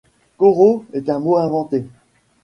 Qoros 0.37 0.83
est 0.93 1.11
un 1.11 1.19
mot 1.19 1.37
inventé. 1.37 1.85